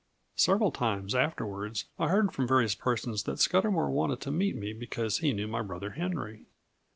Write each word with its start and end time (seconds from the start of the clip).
Several 0.35 0.71
times 0.71 1.13
afterwards 1.13 1.85
I 1.99 2.07
heard 2.09 2.31
from 2.31 2.47
various 2.47 2.73
persons 2.73 3.21
that 3.25 3.37
Scudamour 3.37 3.87
wanted 3.91 4.19
to 4.21 4.31
meet 4.31 4.55
me 4.55 4.73
because 4.73 5.19
he 5.19 5.31
knew 5.31 5.45
my 5.47 5.61
brother 5.61 5.91
Henry. 5.91 6.47